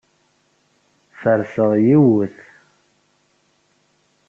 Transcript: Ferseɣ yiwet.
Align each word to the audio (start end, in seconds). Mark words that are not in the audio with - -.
Ferseɣ 1.21 1.71
yiwet. 1.85 2.37